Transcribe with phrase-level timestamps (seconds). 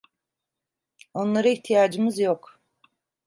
[1.13, 2.59] Onlara ihtiyacımız yok.